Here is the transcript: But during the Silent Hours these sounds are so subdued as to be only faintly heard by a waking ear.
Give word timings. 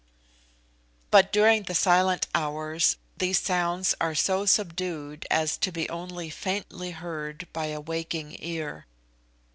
But 1.11 1.31
during 1.31 1.61
the 1.61 1.75
Silent 1.75 2.25
Hours 2.33 2.97
these 3.17 3.39
sounds 3.39 3.93
are 4.01 4.15
so 4.15 4.47
subdued 4.47 5.27
as 5.29 5.57
to 5.57 5.71
be 5.71 5.87
only 5.91 6.31
faintly 6.31 6.89
heard 6.89 7.47
by 7.53 7.67
a 7.67 7.79
waking 7.79 8.35
ear. 8.39 8.87